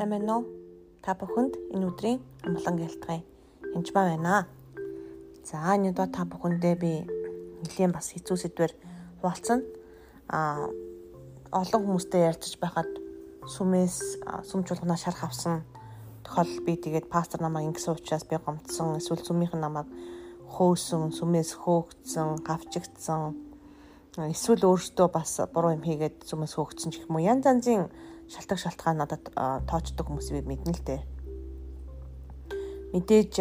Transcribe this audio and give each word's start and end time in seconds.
Сайн 0.00 0.16
байна 0.16 0.36
уу? 0.40 0.44
Та 1.04 1.12
бүхэнд 1.12 1.76
энэ 1.76 1.84
өдрийн 1.92 2.24
амглан 2.40 2.76
гэлтгий. 2.80 3.20
Энд 3.76 3.92
ба 3.92 4.08
байна. 4.08 4.48
За 5.44 5.60
энэ 5.76 5.92
удаа 5.92 6.08
та 6.08 6.24
бүхэндээ 6.24 6.74
би 6.80 7.04
нэлийн 7.60 7.92
бас 7.92 8.08
хэцүү 8.08 8.36
сэдвэр 8.40 8.72
хуваалцсан. 9.20 9.60
А 10.32 10.72
олон 11.52 11.80
хүмүүстэй 11.84 12.32
ярьж 12.32 12.56
байхад 12.56 12.88
сүмээс 13.44 14.24
сүм 14.48 14.64
чуулганаа 14.64 14.96
шарах 14.96 15.28
авсан 15.28 15.68
тохиол 16.24 16.64
би 16.64 16.80
тэгээд 16.80 17.12
пастор 17.12 17.44
намайг 17.44 17.68
ингэсэн 17.68 17.92
учраас 17.92 18.24
би 18.24 18.40
гомдсон. 18.40 18.96
Эсвэл 18.96 19.20
сүмийнх 19.20 19.52
нь 19.52 19.60
намайг 19.60 19.84
хөөсөн, 20.48 21.12
сүмээс 21.12 21.60
хөөгдсөн, 21.60 22.40
гавчигдсан. 22.40 23.36
Эсвэл 24.16 24.64
өөртөө 24.64 25.08
бас 25.12 25.44
буруу 25.52 25.76
юм 25.76 25.84
хийгээд 25.84 26.24
сүмээс 26.24 26.56
хөөгдсөн 26.56 26.88
гэх 26.88 27.04
юм 27.04 27.20
уу. 27.20 27.28
Янз 27.28 27.44
янзын 27.44 27.92
шалтгаан 28.30 28.62
шалтгаан 28.62 28.96
надад 29.02 29.24
тоочдог 29.66 30.06
хүмүүс 30.06 30.30
би 30.30 30.40
мэднэ 30.46 30.72
л 30.78 30.82
дээ. 30.86 31.00
Мэдээж 32.94 33.34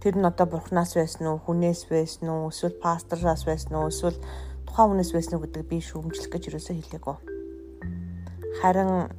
тэр 0.00 0.14
нь 0.16 0.24
одоо 0.24 0.46
бурхнаас 0.46 0.94
байсан 0.94 1.26
уу, 1.26 1.42
хүнээс 1.42 1.90
байсан 1.90 2.30
уу, 2.30 2.48
эсвэл 2.54 2.78
пастораас 2.78 3.42
байсан 3.44 3.74
уу, 3.74 3.90
эсвэл 3.90 4.18
тухайн 4.66 4.96
хүнээс 4.96 5.10
байсан 5.12 5.34
уу 5.36 5.44
гэдэг 5.44 5.66
би 5.66 5.82
шүүмжлэх 5.82 6.30
гэж 6.30 6.42
юусоо 6.54 6.74
хэлээгүй. 6.78 7.16
Харин 8.62 9.10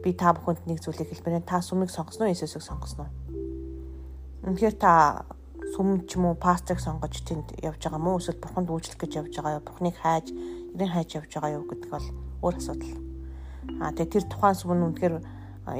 би 0.00 0.10
та 0.14 0.32
бүхэнд 0.32 0.64
нэг 0.70 0.78
зүйлийг 0.80 1.10
хэлмээр 1.10 1.44
та 1.44 1.60
сүмийг 1.60 1.90
сонгосноо 1.90 2.30
Иесусыг 2.30 2.62
сонгосноо. 2.62 3.10
Үнэхээр 4.46 4.76
та 4.78 5.24
сүм 5.74 6.06
ч 6.06 6.16
юм 6.16 6.30
уу 6.30 6.36
пасторыг 6.36 6.80
сонгож 6.80 7.24
тэнд 7.24 7.58
явж 7.64 7.80
байгаа 7.82 7.98
мó 7.98 8.16
эсвэл 8.20 8.38
бурханд 8.38 8.68
үйлчлэх 8.70 9.00
гэж 9.00 9.12
явж 9.20 9.32
байгаа 9.34 9.56
юу? 9.58 9.66
Бурхныг 9.66 9.96
хайж, 9.96 10.30
ирэн 10.76 10.92
хайж 10.92 11.10
явж 11.18 11.30
байгаа 11.32 11.56
юу 11.56 11.64
гэдэг 11.64 11.90
бол 11.90 12.06
өөр 12.44 12.56
асуудал. 12.60 12.94
Аа 13.80 13.96
тэгээ 13.96 14.12
тэр 14.12 14.24
тухайн 14.28 14.56
сүм 14.60 14.76
нь 14.76 14.84
үнэхээр 14.92 15.14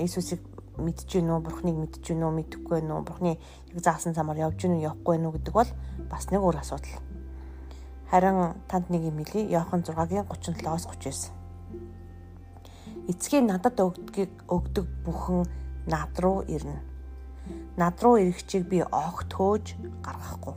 Иесусыг 0.01 0.41
мэдж 0.81 1.05
гин 1.05 1.29
үү, 1.29 1.45
Бурхныг 1.45 1.77
мэдж 1.77 2.01
гин 2.01 2.25
үү, 2.25 2.33
мэдэхгүй 2.41 2.81
байна 2.81 2.97
уу, 2.99 3.05
Бурхны 3.05 3.37
яг 3.37 3.79
заасан 3.85 4.17
замаар 4.17 4.49
явж 4.49 4.65
гин 4.65 4.81
үү, 4.81 4.89
явахгүй 4.89 5.13
байна 5.21 5.29
уу 5.29 5.37
гэдэг 5.37 5.55
бол 5.55 5.71
бас 6.09 6.25
нэг 6.33 6.41
өөр 6.41 6.57
асуудал. 6.65 7.05
Харин 8.11 8.57
танд 8.69 8.91
нэг 8.91 9.03
юм 9.05 9.21
хэлий. 9.25 9.53
Иохан 9.53 9.83
6-гийн 9.83 10.25
37-оос 10.25 10.87
39. 10.89 11.45
Эцгийн 13.11 13.47
надад 13.47 13.77
өгдгийг 13.81 14.33
өгдөг 14.49 14.87
бүхэн 15.05 15.45
над 15.87 16.15
руу 16.23 16.41
ирнэ. 16.49 16.81
Над 17.77 18.01
руу 18.01 18.17
ирэхчийг 18.17 18.65
би 18.71 18.81
огт 18.81 19.35
хөөж 19.37 19.77
гаргахгүй. 20.01 20.55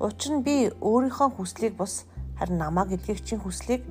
Учир 0.00 0.32
нь 0.34 0.42
би 0.42 0.72
өөрийнхөө 0.82 1.38
хүслийг 1.38 1.76
бус 1.78 2.06
харин 2.38 2.58
намаа 2.58 2.86
гэдгийгчийн 2.90 3.42
хүслийг 3.42 3.82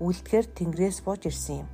үлдэхээр 0.00 0.46
Тэнгэрээс 0.54 1.02
бууж 1.06 1.26
ирсэн 1.30 1.66
юм. 1.66 1.68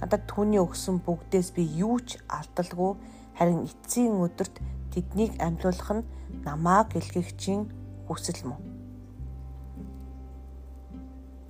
Надад 0.00 0.24
түүний 0.28 0.60
өгсөн 0.60 1.00
бүгдээс 1.04 1.56
би 1.56 1.64
юу 1.64 2.00
ч 2.00 2.20
алдалгүй 2.28 2.96
харин 3.36 3.64
эцсийн 3.68 4.20
өдөрт 4.20 4.60
тэднийг 4.92 5.36
амьлуулах 5.42 5.90
нь 6.00 6.06
намаа 6.44 6.86
гэлгэгчийн 6.88 7.68
хүсэл 8.06 8.42
мөн. 8.48 8.60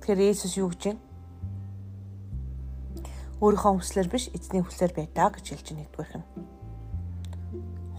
Тэгэхээр 0.01 0.29
Есүс 0.31 0.53
юу 0.61 0.69
гэж 0.69 0.81
байна? 0.85 1.01
Өөрийнхөө 3.41 3.73
хүслээр 3.81 4.09
биш 4.09 4.29
эзний 4.31 4.63
хүслээр 4.63 4.93
байдаа 4.95 5.29
гэж 5.33 5.45
хэлж 5.51 5.67
нэгдүгээрх 5.75 6.15
нь. 6.21 6.27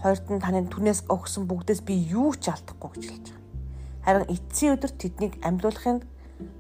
Хоёрт 0.00 0.26
нь 0.30 0.40
таны 0.40 0.64
түнээс 0.70 1.10
өгсөн 1.10 1.44
бүгдээс 1.50 1.82
би 1.82 1.94
юу 2.10 2.32
ч 2.38 2.48
алдахгүй 2.48 2.90
гэж 2.94 3.04
хэлж 3.10 3.26
байгаа. 3.34 3.44
Харин 4.06 4.30
эцсийн 4.30 4.74
өдөрт 4.78 4.96
тэднийг 5.02 5.34
амьлуулахын 5.42 5.98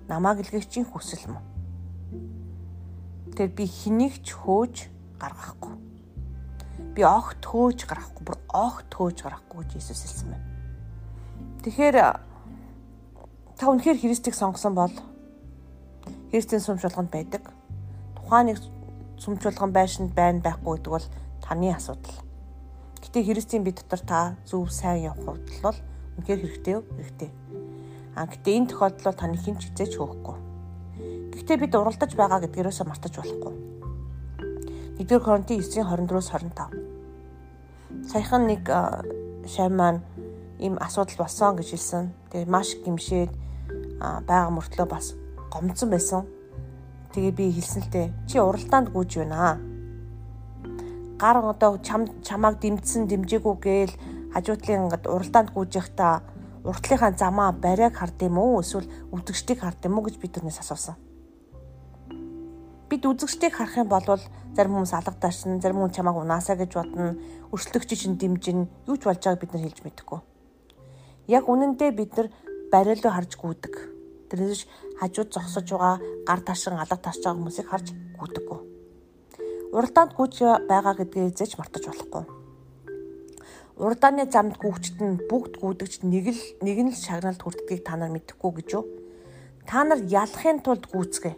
намаа 0.08 0.34
гэлгэгчийн 0.38 0.86
хүсэл 0.86 1.30
мөн. 1.30 1.44
Тэр 3.36 3.50
би 3.52 3.66
хэнийг 3.68 4.24
ч 4.24 4.32
хөөж 4.32 4.88
гаргахгүй. 5.20 5.74
Би 6.96 7.02
огт 7.04 7.42
хөөж 7.44 7.84
гаргахгүй, 7.84 8.22
бүр 8.24 8.38
огт 8.52 8.90
хөөж 8.92 9.18
гаргахгүй 9.20 9.64
гэж 9.64 9.70
Иесус 9.76 10.00
хэлсэн 10.02 10.28
байна. 10.32 10.48
Тэгэхээр 11.66 11.96
та 13.56 13.64
үнэхээр 13.68 14.00
Христийг 14.00 14.34
сонгосон 14.38 14.74
бол 14.76 14.94
Христийн 16.30 16.60
сүмжуулганд 16.60 17.10
байдаг. 17.10 17.42
Тухайн 18.16 18.52
нэг 18.52 18.58
сүмжуулган 19.20 19.72
байшинд 19.72 20.12
байна 20.14 20.40
байхгүй 20.40 20.76
гэдэг 20.76 20.92
бол 20.92 21.06
таны 21.42 21.72
асуудал. 21.72 22.16
Гэтэ 23.02 23.24
Христийн 23.24 23.64
бие 23.64 23.74
дотор 23.74 24.00
та 24.00 24.36
зөв 24.44 24.70
сайн 24.70 25.10
явах 25.10 25.40
хувьд 25.40 25.48
бол 25.62 25.78
үнэхээр 26.18 26.40
хэрэгтэй? 26.40 26.74
Хэрэгтэй. 26.80 27.30
А 28.16 28.24
гэтээ 28.24 28.56
энэ 28.56 28.68
тохиолдолд 28.72 29.20
таны 29.20 29.36
хинч 29.36 29.68
хизээч 29.68 30.00
хөөхгүй. 30.00 30.36
Гэхдээ 31.36 31.56
бид 31.60 31.76
уралдаж 31.76 32.16
байгаа 32.16 32.40
гэдгээрээс 32.40 32.80
мартаж 32.88 33.12
болохгүй. 33.20 33.54
1-р 34.96 35.20
Коринтын 35.20 35.60
9:24-с 35.60 36.32
25. 36.32 38.08
Саяхан 38.08 38.48
нэг 38.48 38.64
шам 39.44 39.76
маань 39.76 40.00
ийм 40.56 40.80
асуудал 40.80 41.28
болсон 41.28 41.60
гэж 41.60 41.68
хэлсэн. 41.76 42.04
Тэгээ 42.32 42.48
маш 42.48 42.72
гимшээд 42.80 43.30
байгаа 44.00 44.48
мөртлөө 44.56 44.86
бас 44.88 45.12
гомдсон 45.52 45.92
байсан. 45.92 46.24
Тэгээ 47.12 47.32
би 47.36 47.52
хэлсэн 47.52 47.82
л 47.84 47.92
дээ. 47.92 48.08
Чи 48.24 48.40
уралдаанд 48.40 48.88
гүйж 48.96 49.20
байна 49.20 49.36
аа. 49.36 49.56
Гар 51.20 51.36
одоо 51.44 51.76
чам 51.84 52.08
чамааг 52.24 52.60
дэмжсэн 52.64 53.04
дэмжээгүй 53.08 53.56
гээл 53.60 53.94
хажуутлын 54.32 54.88
ингээд 54.88 55.04
уралдаанд 55.04 55.52
гүйж 55.52 55.70
явахдаа 55.76 56.24
уртлынхаа 56.66 57.14
замаа 57.14 57.52
барайг 57.52 57.94
хард 57.94 58.18
юм 58.26 58.38
уу 58.38 58.60
эсвэл 58.60 58.90
үзэгчдийг 59.14 59.62
хард 59.62 59.86
юм 59.86 59.98
уу 59.98 60.06
гэж 60.06 60.18
би 60.18 60.28
тэрнээс 60.28 60.60
асуусан. 60.60 60.98
Бид 62.90 63.02
үзэгчдийг 63.06 63.54
харах 63.54 63.76
юм 63.78 63.88
бол 63.88 64.02
зарим 64.54 64.74
хүмүүс 64.74 64.94
алгадаарсан, 64.98 65.62
зарим 65.62 65.78
хүн 65.78 65.94
чамааг 65.94 66.18
унаасаа 66.18 66.58
гэж 66.58 66.72
бодно, 66.74 67.14
өршлөгч 67.54 67.90
чинь 67.94 68.18
дэмжин 68.18 68.66
юу 68.90 68.96
ч 68.98 69.06
болж 69.06 69.22
байгааг 69.22 69.40
бид 69.40 69.52
нар 69.54 69.62
хэлж 69.62 69.78
мэдэхгүй. 69.86 70.20
Яг 71.30 71.44
үнэндээ 71.46 71.90
бид 71.94 72.12
нар 72.18 72.28
бариалуу 72.70 73.12
харж 73.14 73.32
гүйдэг. 73.38 73.74
Тэрнээс 74.30 74.66
хажууд 74.98 75.30
зогсож 75.30 75.66
байгаа 75.70 75.98
гар 76.26 76.40
ташин 76.42 76.74
алга 76.74 76.98
тасч 76.98 77.22
байгаа 77.22 77.38
хүмүүсийг 77.38 77.66
харж 77.70 77.86
гүйдэггүй. 78.18 78.58
Уралдаанд 79.70 80.14
гүйж 80.18 80.34
байгаа 80.66 80.94
гэдгийг 80.98 81.34
зэж 81.38 81.58
мартаж 81.58 81.86
болохгүй 81.86 82.35
урдааны 83.76 84.24
замд 84.32 84.56
гүгчт 84.56 84.96
нь 85.04 85.20
бүгд 85.28 85.60
гүдэгч 85.60 86.00
нэг 86.00 86.32
л 86.32 86.42
нэг 86.64 86.78
нь 86.80 86.92
л 86.92 86.96
шагналд 86.96 87.44
хүртдгийг 87.44 87.84
та 87.84 88.00
нар 88.00 88.08
мэдэхгүй 88.08 88.64
гэж 88.64 88.68
юу? 88.72 88.88
Та 89.68 89.84
нар 89.84 90.00
ялахын 90.00 90.64
тулд 90.64 90.88
гүйцгээ. 90.88 91.36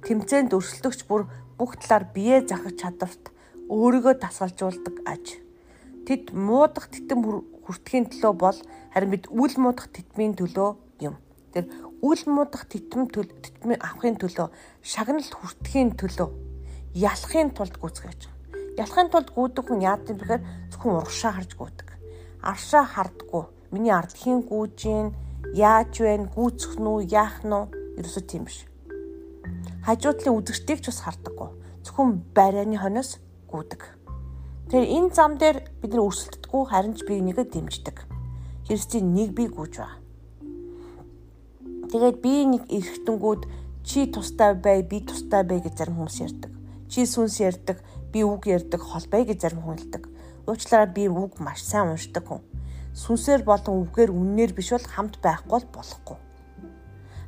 Тэмцээнд 0.00 0.56
өрсөлдөгч 0.56 1.04
бүр 1.04 1.28
бүх 1.60 1.76
талаар 1.76 2.08
бие 2.08 2.40
захих 2.40 2.80
чадварт 2.80 3.28
өөрийгөө 3.68 4.16
тасгалжуулдаг 4.16 4.96
аж. 5.04 5.36
Тэд 6.08 6.32
муудах 6.32 6.88
титэм 6.88 7.20
хүртгэхийн 7.20 8.16
төлөө 8.16 8.32
бол 8.32 8.58
харин 8.96 9.12
бид 9.12 9.28
үл 9.28 9.52
муудах 9.60 9.92
титмийн 9.92 10.32
төлөө 10.40 11.04
юм. 11.04 11.20
Тэр 11.52 11.68
үл 12.00 12.22
муудах 12.32 12.64
титэм 12.64 13.12
титмийн 13.12 13.84
авахын 13.84 14.16
төлөө 14.16 14.48
шагналд 14.80 15.36
хүртгэхийн 15.36 16.00
төлөө 16.00 16.32
ялахын 16.96 17.52
тулд 17.52 17.76
гүйцгээ 17.76 18.08
гэж 18.08 18.37
Ялахын 18.78 19.10
тулд 19.10 19.34
гүйдэг 19.34 19.64
хүн 19.66 19.82
яад 19.82 20.06
юм 20.06 20.22
бэхээр 20.22 20.42
зөвхөн 20.70 20.94
урагшаа 21.02 21.32
харж 21.34 21.50
гүйдэг. 21.58 21.88
Аршаа 22.46 22.84
хардггүй. 22.86 23.44
Миний 23.74 23.90
ард 23.90 24.14
хийн 24.14 24.46
гүйж 24.46 24.78
гин 24.78 25.08
яаж 25.50 25.98
вэ? 25.98 26.30
Гүйцэх 26.30 26.78
нү, 26.78 27.02
яах 27.10 27.42
нү? 27.42 27.66
Ерөөсөө 27.98 28.24
тийм 28.30 28.46
биш. 28.46 28.70
Хажуудлын 29.82 30.38
үзэгчдийг 30.38 30.78
ч 30.78 30.94
бас 30.94 31.02
хардаггүй. 31.02 31.50
Зөвхөн 31.82 32.22
барайны 32.30 32.78
хоноос 32.78 33.18
гүйдэг. 33.50 33.82
Тэгэхээр 34.70 34.86
энэ 34.94 35.10
зам 35.10 35.40
дээр 35.42 35.58
бид 35.82 35.90
нар 35.96 36.06
өрсөлддөггүй 36.06 36.62
харин 36.70 36.94
ч 36.94 37.02
би 37.02 37.18
нэгэ 37.18 37.44
дэмждэг. 37.50 37.96
Христийн 38.68 39.16
нэг 39.16 39.34
би 39.34 39.48
гүйж 39.48 39.80
байгаа. 39.80 39.98
Тэгээд 41.88 42.16
би 42.20 42.34
нэг 42.52 42.62
эргэтэнгүүд 42.68 43.42
чи 43.80 44.04
тустай 44.12 44.52
бай, 44.52 44.84
би 44.84 45.00
тустай 45.00 45.40
бай 45.40 45.64
гэж 45.64 45.74
зарим 45.80 46.04
хүмүүс 46.04 46.20
ярьдаг. 46.20 46.52
Чи 46.92 47.08
сүнс 47.08 47.40
ярьдаг, 47.40 47.80
би 48.12 48.24
үг 48.24 48.46
ярьдаг 48.46 48.80
холбоё 48.80 49.24
гэж 49.28 49.38
зарим 49.40 49.62
хүн 49.62 49.78
хэлдэг. 49.78 50.04
Уучлаарай 50.48 50.90
би 50.92 51.04
үг 51.08 51.40
маш 51.40 51.60
сайн 51.64 51.92
уншдаг 51.92 52.24
хүн. 52.24 52.40
Сүнсээр 52.96 53.42
болон 53.44 53.84
үгээр 53.84 54.10
үннээр 54.10 54.52
биш 54.56 54.72
бол 54.72 54.86
хамт 54.88 55.20
байхгүй 55.20 55.60
болохгүй. 55.70 56.18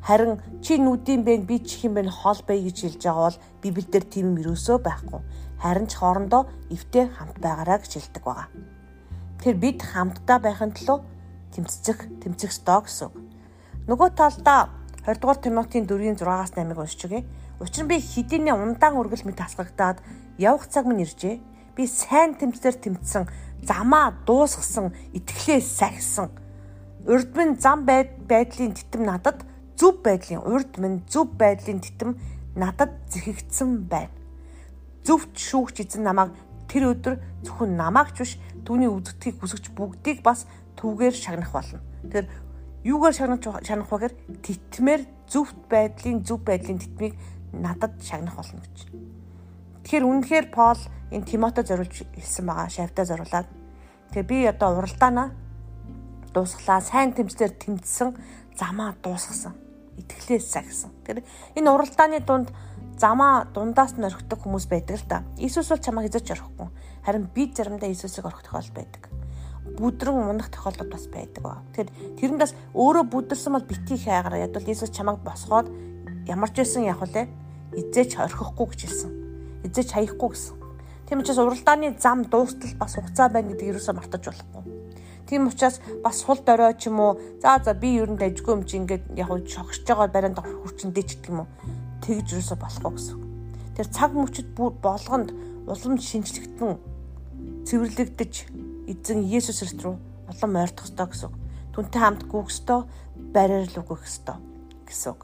Харин 0.00 0.40
чи 0.64 0.80
нүдийн 0.80 1.22
бэн 1.24 1.44
би 1.44 1.60
чих 1.60 1.84
юм 1.84 1.94
бэн 2.00 2.08
хол 2.08 2.40
бай 2.48 2.64
гэж 2.64 2.76
хэлж 2.80 3.02
байгаа 3.04 3.26
бол 3.28 3.42
Библиэлд 3.62 4.08
тийм 4.08 4.32
юм 4.32 4.40
ерөөсөө 4.40 4.78
байхгүй. 4.80 5.20
Харин 5.60 5.86
ч 5.86 5.92
хоорондоо 6.00 6.48
эвтэй 6.72 7.12
хамт 7.12 7.36
байгаараа 7.36 7.78
гэж 7.84 7.92
хэлдэг 8.00 8.24
байгаа. 8.24 8.48
Тэгэхээр 9.36 9.58
бид 9.60 9.78
хамтдаа 9.84 10.38
байхын 10.40 10.72
тулд 10.72 11.04
тэмцэх 11.52 12.08
тэмцэх 12.24 12.48
ёстой 12.48 12.80
гэсэн. 12.88 13.12
Нөгөө 13.88 14.08
талдаа 14.16 14.72
20 15.04 15.20
дугаар 15.20 15.38
Тимотийн 15.40 15.84
4-ийн 15.84 16.16
6-аас 16.16 16.52
8-ыг 16.56 16.78
уншиж 16.80 17.04
өгье. 17.04 17.24
Учир 17.60 17.84
нь 17.84 17.90
би 17.92 18.00
хэдийнэ 18.00 18.52
ундаан 18.56 18.96
үргэл 18.96 19.24
мэт 19.28 19.40
хасгагдаад 19.40 20.00
явах 20.40 20.72
цаг 20.72 20.88
минь 20.88 21.04
иржээ. 21.04 21.36
Би 21.76 21.84
сайн 21.86 22.34
тэмцээр 22.34 22.76
тэмцсэн, 22.80 23.28
замаа 23.60 24.16
дуусгасан, 24.24 24.96
итгэлээ 25.12 25.60
сахисан. 25.60 26.32
Урд 27.04 27.36
минь 27.36 27.60
зам 27.60 27.84
байдлын 27.84 28.72
титэм 28.72 29.04
надад 29.04 29.44
зөв 29.76 30.00
байдлын 30.00 30.40
урд 30.40 30.80
минь 30.80 31.04
зөв 31.08 31.28
байдлын 31.36 31.80
титэм 31.84 32.16
надад 32.56 32.92
зэхигдсэн 33.12 33.84
байна. 33.84 34.16
зөвхт 35.04 35.32
шүүгч 35.32 35.76
эзэн 35.80 36.04
намайг 36.04 36.36
тэр 36.68 36.92
өдөр 36.92 37.14
зөвхөн 37.44 37.72
намаагч 37.76 38.16
биш 38.20 38.32
түүний 38.68 38.90
үзэгдхийг 38.92 39.40
хүсэж 39.40 39.72
бүгдийг 39.72 40.20
бас 40.20 40.44
түүгээр 40.76 41.14
шагнах 41.16 41.52
болно. 41.56 41.80
Тэгэхээр 42.04 42.28
юугаар 42.84 43.14
шагнах 43.16 43.40
шагнах 43.64 43.88
вэ 43.88 43.96
гэхээр 43.96 44.14
титмээр 44.44 45.02
зөвхт 45.26 45.58
байдлын 45.72 46.20
зөв 46.20 46.44
байдлын 46.44 46.78
титмийг 46.78 47.16
надад 47.52 47.96
шагнах 48.04 48.36
болно 48.36 48.60
гэж. 48.60 48.78
Тэгэхээр 49.84 50.04
үнэхээр 50.04 50.46
Пол 50.52 50.80
энэ 51.10 51.26
Тимотед 51.26 51.66
зориулж 51.66 52.04
хэлсэн 52.14 52.44
байгаа 52.46 52.68
шавьтаа 52.68 53.04
зориулаад. 53.04 53.48
Тэгээ 54.12 54.28
би 54.28 54.38
одоо 54.46 54.78
уралдаанаа 54.78 55.28
дуусглаа. 56.34 56.80
Сайн 56.80 57.12
тэмцлэр 57.16 57.56
тэмцсэн 57.56 58.14
замаа 58.54 58.94
дуусгасан. 59.02 59.54
Итгэлээс 59.98 60.46
сагсан. 60.46 60.90
Тэр 61.04 61.24
энэ 61.56 61.70
уралдааны 61.70 62.20
дунд 62.22 62.52
замаа 63.00 63.48
дундаас 63.54 63.96
нь 63.96 64.04
орхидог 64.04 64.38
хүмүүс 64.44 64.66
байдаг 64.68 64.96
л 65.00 65.06
да. 65.08 65.24
Иесус 65.40 65.68
бол 65.72 65.80
чамайг 65.80 66.12
эзэж 66.12 66.36
орхихгүй. 66.36 66.68
Харин 67.04 67.28
би 67.34 67.48
заримдаа 67.48 67.88
Иесусыг 67.88 68.24
орхих 68.24 68.44
тохиол 68.44 68.70
байдаг. 68.76 69.08
Бүдрэн 69.80 70.30
унах 70.36 70.52
тохиолдол 70.52 70.90
бас 70.92 71.08
байдаг 71.08 71.42
ба. 71.42 71.64
Тэгэхээр 71.72 71.90
тэрэндээс 72.20 72.52
өөрөө 72.76 73.04
бүдэрсэн 73.08 73.52
бол 73.56 73.64
битгий 73.64 73.98
хайгараа 73.98 74.44
ядвал 74.44 74.68
Иесус 74.68 74.92
чамайг 74.92 75.24
босгоод 75.24 75.72
ямар 76.28 76.50
ч 76.52 76.60
байсан 76.60 76.84
явах 76.84 77.08
үлээ 77.08 77.26
эзэж 77.80 78.20
орхихгүй 78.20 78.66
гэж 78.68 78.80
хэлсэн. 78.84 79.19
Эзэж 79.64 79.92
хаяхгүй 79.92 80.28
гэсэн. 80.32 80.56
Тийм 81.08 81.20
учраас 81.20 81.38
уралдааны 81.38 81.96
зам 81.98 82.24
дуустал 82.24 82.70
бас 82.78 82.94
хугацаа 82.94 83.28
байна 83.28 83.52
гэдэг 83.52 83.74
юусоо 83.74 83.94
мартаж 83.94 84.24
болохгүй. 84.30 84.62
Тийм 85.26 85.46
учраас 85.48 85.80
бас 86.02 86.22
сул 86.22 86.38
дорой 86.46 86.74
ч 86.78 86.86
юм 86.86 87.00
уу 87.00 87.18
за 87.42 87.60
за 87.64 87.74
би 87.74 87.98
ер 87.98 88.10
нь 88.10 88.18
дайггүй 88.18 88.54
юм 88.54 88.64
чи 88.64 88.78
ингээд 88.78 89.18
яг 89.18 89.30
шогсож 89.46 89.84
байгаа 89.86 90.08
барианд 90.08 90.38
хүрчэндээ 90.38 91.04
ч 91.06 91.10
гэх 91.18 91.30
юм 91.34 91.44
уу 91.44 91.48
тэгж 92.02 92.38
юусоо 92.38 92.56
болохгүй 92.56 92.92
гэсэн. 92.94 93.18
Тэр 93.76 93.86
цаг 93.90 94.10
мөчид 94.14 94.48
болгонд 94.56 95.34
улам 95.66 95.94
шинжлэгдэн 95.98 96.78
цэвэрлэгдэж 97.66 98.32
эзэн 98.90 99.20
Есүс 99.26 99.62
Христ 99.62 99.82
рүү 99.82 99.94
улам 100.30 100.56
ойртох 100.56 100.86
ёстой 100.86 101.06
гэсэн. 101.10 101.30
Түнтэй 101.74 102.00
хамт 102.02 102.22
гүөх 102.26 102.50
ёстой, 102.50 102.86
бариар 103.34 103.66
л 103.66 103.80
үгөх 103.82 104.06
ёстой 104.06 104.38
гэсэн. 104.86 105.14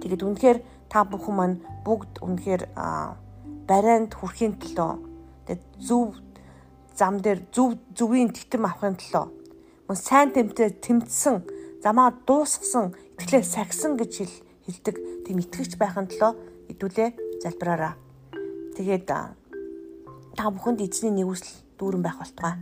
Тэгээд 0.00 0.24
үнэхээр 0.24 0.58
та 0.90 1.06
бүхэн 1.06 1.34
маань 1.38 1.56
бүгд 1.86 2.20
үнэхээр 2.20 2.62
барайнд 3.70 4.12
хүрэхийн 4.18 4.58
төлөө 4.58 4.92
тэгээд 5.46 5.62
зөв 5.78 6.18
зам 6.98 7.22
дээр 7.24 7.40
зөв 7.54 7.78
зөвийн 7.94 8.34
титэм 8.34 8.66
авахын 8.66 8.98
төлөө 8.98 9.26
мөн 9.86 9.98
сайн 9.98 10.34
тэмцээ 10.34 10.82
тэмцсэн 10.84 11.36
замаа 11.82 12.12
дуусгасан 12.26 12.92
итгэлээ 13.16 13.42
сагсан 13.42 13.96
гэж 13.96 14.12
хэл 14.18 14.36
хилдэг 14.66 14.96
тийм 15.24 15.38
итгэгч 15.40 15.78
байхын 15.80 16.06
төлөө 16.10 16.32
хэдүүлээ 16.68 17.08
залбираараа. 17.42 17.94
Тэгээд 18.76 19.06
та 19.06 20.46
бүхэнд 20.52 20.84
эзний 20.84 21.10
нэгүсэл 21.10 21.78
дүүрэн 21.78 22.02
байх 22.04 22.20
болтугай. 22.20 22.54